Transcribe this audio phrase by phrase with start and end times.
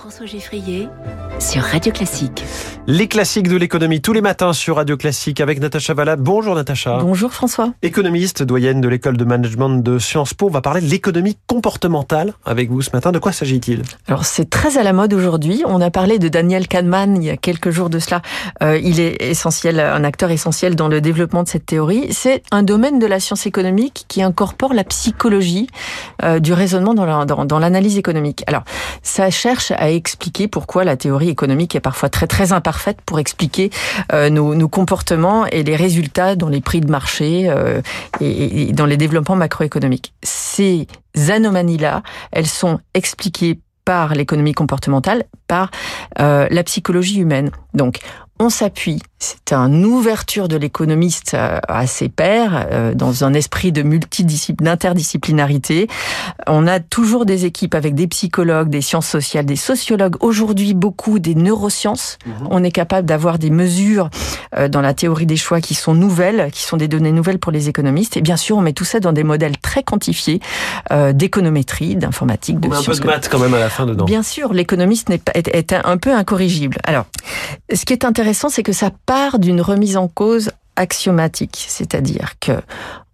[0.00, 0.88] François Geffrier
[1.38, 2.42] sur Radio Classique.
[2.86, 6.16] Les classiques de l'économie tous les matins sur Radio Classique avec Natacha Valla.
[6.16, 7.00] Bonjour Natacha.
[7.02, 7.74] Bonjour François.
[7.82, 10.46] Économiste, doyenne de l'école de management de Sciences Po.
[10.46, 13.12] On va parler de l'économie comportementale avec vous ce matin.
[13.12, 13.82] De quoi s'agit-il?
[14.06, 15.64] Alors c'est très à la mode aujourd'hui.
[15.66, 18.22] On a parlé de Daniel Kahneman il y a quelques jours de cela.
[18.62, 22.10] Euh, il est essentiel, un acteur essentiel dans le développement de cette théorie.
[22.10, 25.68] C'est un domaine de la science économique qui incorpore la psychologie
[26.22, 28.44] euh, du raisonnement dans l'analyse économique.
[28.46, 28.62] Alors
[29.02, 33.70] ça cherche à expliquer pourquoi la théorie économique est parfois très très imparfaite pour expliquer
[34.12, 37.80] euh, nos, comportements et les résultats dans les prix de marché euh,
[38.20, 40.12] et, et dans les développements macroéconomiques.
[40.22, 40.86] Ces
[41.28, 45.70] anomalies-là, elles sont expliquées par l'économie comportementale, par
[46.20, 47.50] euh, la psychologie humaine.
[47.74, 47.98] Donc,
[48.40, 53.70] on s'appuie, c'est une ouverture de l'économiste euh, à ses pairs, euh, dans un esprit
[53.70, 55.88] de d'interdisciplinarité.
[56.46, 61.18] On a toujours des équipes avec des psychologues, des sciences sociales, des sociologues, aujourd'hui beaucoup
[61.18, 62.16] des neurosciences.
[62.24, 62.30] Mmh.
[62.50, 64.08] On est capable d'avoir des mesures
[64.56, 67.52] euh, dans la théorie des choix qui sont nouvelles, qui sont des données nouvelles pour
[67.52, 68.16] les économistes.
[68.16, 70.40] Et bien sûr, on met tout ça dans des modèles très quantifiés
[71.12, 72.88] d'économétrie, d'informatique, de on sciences.
[72.88, 74.06] un peu de maths quand même à la fin dedans.
[74.06, 76.78] Bien sûr, l'économiste est un peu incorrigible.
[76.84, 77.06] Alors,
[77.72, 82.52] ce qui est intéressant c'est que ça part d'une remise en cause axiomatique, c'est-à-dire que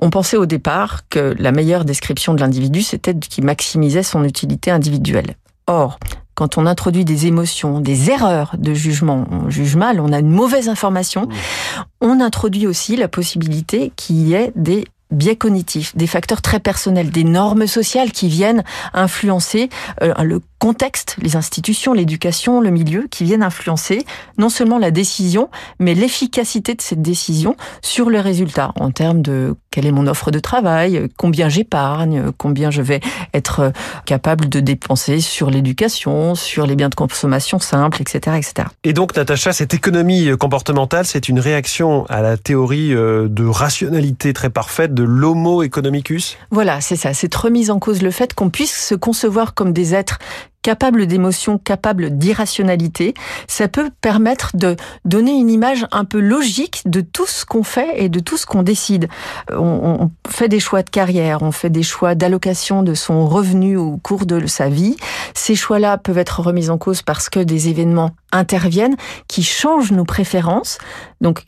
[0.00, 4.70] on pensait au départ que la meilleure description de l'individu, c'était qu'il maximisait son utilité
[4.70, 5.34] individuelle.
[5.66, 5.98] Or,
[6.34, 10.30] quand on introduit des émotions, des erreurs de jugement, on juge mal, on a une
[10.30, 11.28] mauvaise information,
[12.00, 17.10] on introduit aussi la possibilité qu'il y ait des biais cognitifs, des facteurs très personnels,
[17.10, 19.68] des normes sociales qui viennent influencer
[20.02, 24.04] euh, le contexte, les institutions, l'éducation, le milieu, qui viennent influencer
[24.36, 29.56] non seulement la décision, mais l'efficacité de cette décision sur le résultat, en termes de
[29.70, 33.00] quelle est mon offre de travail, combien j'épargne, combien je vais
[33.32, 33.72] être
[34.04, 38.68] capable de dépenser sur l'éducation, sur les biens de consommation simples, etc., etc.
[38.84, 44.32] Et donc, Natacha, cette économie comportementale, c'est une réaction à la théorie euh, de rationalité
[44.32, 47.14] très parfaite de l'homo economicus Voilà, c'est ça.
[47.14, 50.18] Cette remise en cause le fait qu'on puisse se concevoir comme des êtres
[50.62, 53.14] capable d'émotion, capable d'irrationalité,
[53.48, 57.94] ça peut permettre de donner une image un peu logique de tout ce qu'on fait
[57.96, 59.08] et de tout ce qu'on décide.
[59.50, 59.56] On,
[60.02, 63.96] on, fait des choix de carrière, on fait des choix d'allocation de son revenu au
[63.96, 64.96] cours de sa vie.
[65.32, 68.96] Ces choix-là peuvent être remis en cause parce que des événements interviennent
[69.28, 70.76] qui changent nos préférences.
[71.22, 71.44] Donc,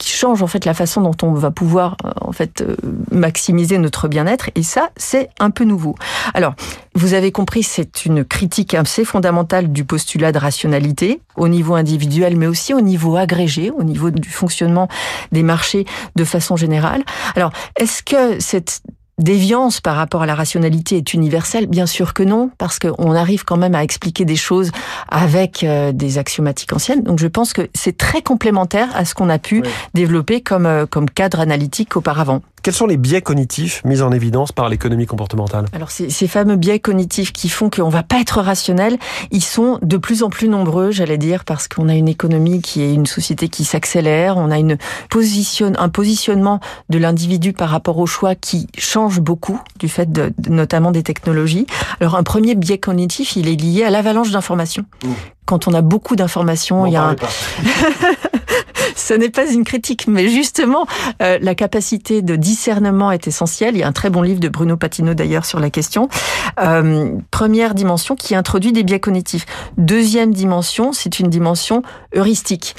[0.00, 2.74] qui change en fait la façon dont on va pouvoir euh, en fait euh,
[3.12, 5.94] maximiser notre bien-être et ça c'est un peu nouveau.
[6.32, 6.54] Alors,
[6.94, 12.36] vous avez compris, c'est une critique assez fondamentale du postulat de rationalité au niveau individuel
[12.36, 14.88] mais aussi au niveau agrégé, au niveau du fonctionnement
[15.32, 15.84] des marchés
[16.16, 17.04] de façon générale.
[17.36, 18.82] Alors, est-ce que cette
[19.20, 23.44] déviance par rapport à la rationalité est universelle Bien sûr que non, parce qu'on arrive
[23.44, 24.70] quand même à expliquer des choses
[25.08, 27.02] avec euh, des axiomatiques anciennes.
[27.02, 29.68] Donc je pense que c'est très complémentaire à ce qu'on a pu oui.
[29.94, 32.42] développer comme, euh, comme cadre analytique auparavant.
[32.62, 35.64] Quels sont les biais cognitifs mis en évidence par l'économie comportementale?
[35.72, 38.98] Alors ces, ces, fameux biais cognitifs qui font qu'on va pas être rationnel,
[39.30, 42.82] ils sont de plus en plus nombreux, j'allais dire, parce qu'on a une économie qui
[42.82, 44.76] est une société qui s'accélère, on a une
[45.08, 46.60] position, un positionnement
[46.90, 51.02] de l'individu par rapport au choix qui change beaucoup du fait de, de, notamment des
[51.02, 51.66] technologies.
[52.00, 54.84] Alors un premier biais cognitif, il est lié à l'avalanche d'informations.
[55.04, 55.08] Mmh.
[55.46, 57.16] Quand on a beaucoup d'informations, il y a un...
[58.96, 60.86] ce n'est pas une critique, mais justement,
[61.22, 63.76] euh, la capacité de discernement est essentielle.
[63.76, 66.08] Il y a un très bon livre de Bruno Patino d'ailleurs sur la question.
[66.60, 69.46] Euh, première dimension qui introduit des biais cognitifs.
[69.76, 71.82] Deuxième dimension, c'est une dimension
[72.14, 72.76] heuristique.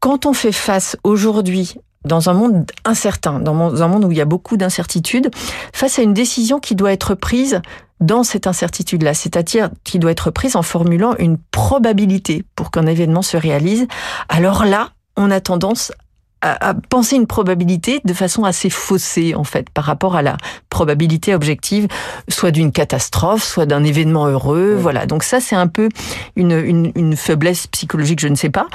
[0.00, 4.20] Quand on fait face aujourd'hui dans un monde incertain, dans un monde où il y
[4.20, 5.30] a beaucoup d'incertitudes,
[5.72, 7.62] face à une décision qui doit être prise
[8.00, 13.22] dans cette incertitude-là, c'est-à-dire qui doit être prise en formulant une probabilité pour qu'un événement
[13.22, 13.86] se réalise,
[14.28, 15.92] alors là, on a tendance
[16.44, 20.36] à, penser une probabilité de façon assez faussée en fait par rapport à la
[20.74, 21.86] probabilité objective,
[22.28, 24.74] soit d'une catastrophe, soit d'un événement heureux.
[24.76, 25.06] Voilà.
[25.06, 25.88] Donc ça c'est un peu
[26.34, 28.66] une, une, une, faiblesse psychologique, je ne sais pas.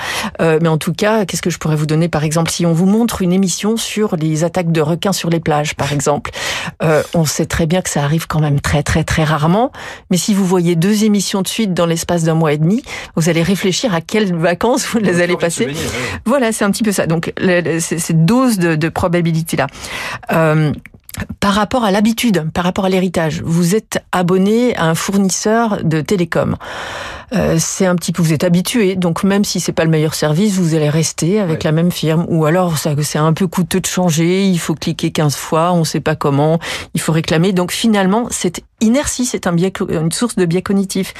[0.42, 2.72] Euh, mais en tout cas, qu'est-ce que je pourrais vous donner par exemple si on
[2.72, 6.32] vous montre une émission sur les attaques de requins sur les plages, par exemple,
[6.82, 9.74] euh, on sait très bien que ça arrive quand même très très très rarement.
[10.10, 12.82] Mais si vous voyez deux émissions de suite dans l'espace d'un mois et demi,
[13.18, 15.68] vous allez réfléchir à quelles vacances vous les allez passer.
[16.24, 17.08] Voilà, c'est un petit peu ça.
[17.08, 19.68] Donc le, cette dose de, de probabilité-là.
[20.32, 20.72] Euh,
[21.40, 26.02] par rapport à l'habitude, par rapport à l'héritage, vous êtes abonné à un fournisseur de
[26.02, 26.56] télécom.
[27.34, 30.16] euh, c'est un petit peu, vous êtes habitué, donc même si c'est pas le meilleur
[30.16, 32.26] service, vous allez rester avec la même firme.
[32.30, 36.00] Ou alors, c'est un peu coûteux de changer, il faut cliquer 15 fois, on sait
[36.00, 36.60] pas comment,
[36.94, 37.52] il faut réclamer.
[37.54, 41.14] Donc finalement, cette inertie, c'est un biais, une source de biais cognitif.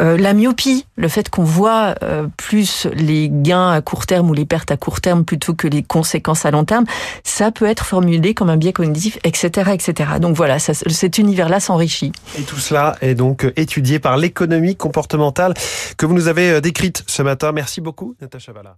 [0.00, 4.34] Euh, la myopie, le fait qu'on voit euh, plus les gains à court terme ou
[4.34, 6.84] les pertes à court terme plutôt que les conséquences à long terme,
[7.24, 10.10] ça peut être formulé comme un biais cognitif, etc., etc.
[10.20, 12.12] Donc voilà, ça, cet univers-là s'enrichit.
[12.38, 15.54] Et tout cela est donc étudié par l'économie comportementale
[15.96, 17.52] que vous nous avez euh, décrite ce matin.
[17.52, 18.76] Merci beaucoup, Natacha Valla.